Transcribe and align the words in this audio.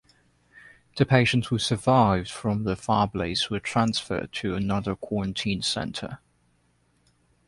The 0.97 1.05
patients 1.05 1.49
who 1.49 1.59
survived 1.59 2.31
from 2.31 2.63
the 2.63 2.75
fire 2.75 3.05
blaze 3.05 3.51
were 3.51 3.59
transferred 3.59 4.31
to 4.33 4.55
another 4.55 4.95
quarantine 4.95 5.61
centre. 5.61 6.17